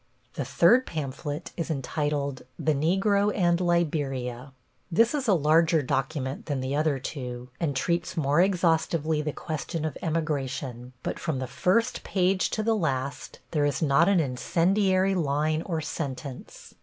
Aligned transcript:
The 0.33 0.45
third 0.45 0.87
pamphlet 0.87 1.51
is 1.55 1.69
entitled 1.69 2.41
The 2.57 2.73
Negro 2.73 3.31
and 3.37 3.61
Liberia. 3.61 4.51
This 4.91 5.13
is 5.13 5.27
a 5.27 5.35
larger 5.35 5.83
document 5.83 6.47
than 6.47 6.59
the 6.59 6.75
other 6.75 6.97
two, 6.97 7.49
and 7.59 7.75
treats 7.75 8.17
more 8.17 8.41
exhaustively 8.41 9.21
the 9.21 9.31
question 9.31 9.85
of 9.85 9.99
emigration, 10.01 10.93
but 11.03 11.19
from 11.19 11.37
the 11.37 11.45
first 11.45 12.03
page 12.03 12.49
to 12.49 12.63
the 12.63 12.75
last 12.75 13.41
there 13.51 13.63
is 13.63 13.83
not 13.83 14.09
an 14.09 14.19
incendiary 14.19 15.13
line 15.13 15.61
or 15.61 15.81
sentence. 15.81 16.73